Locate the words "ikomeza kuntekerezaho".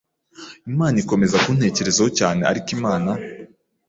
1.03-2.09